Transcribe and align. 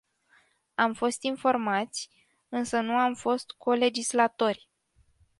Am 0.75 0.93
fost 0.93 1.21
informați, 1.23 2.09
însă 2.49 2.79
nu 2.79 2.97
am 2.97 3.13
fost 3.13 3.51
co-legislatori. 3.51 4.69